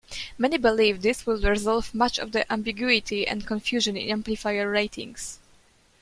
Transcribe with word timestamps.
Many 0.35 0.57
believe 0.57 1.03
this 1.03 1.27
will 1.27 1.39
resolve 1.39 1.93
much 1.93 2.17
of 2.17 2.31
the 2.31 2.51
ambiguity 2.51 3.27
and 3.27 3.45
confusion 3.45 3.95
in 3.95 4.09
amplifier 4.09 4.67
ratings. 4.67 5.37